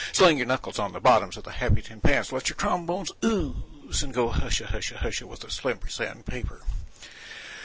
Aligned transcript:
Sling 0.13 0.39
your 0.39 0.47
knuckles 0.47 0.79
on 0.79 0.93
the 0.93 0.99
bottoms 0.99 1.37
of 1.37 1.43
the 1.43 1.51
happy 1.51 1.83
tin 1.83 2.01
pans, 2.01 2.31
let 2.31 2.49
your 2.49 2.55
trombones 2.55 3.11
ooze, 3.23 4.01
and 4.01 4.11
go 4.11 4.29
hushahusha 4.31 4.95
hush 4.97 5.21
with 5.21 5.41
the 5.41 5.51
slippery 5.51 5.91
sand 5.91 6.25
paper. 6.25 6.63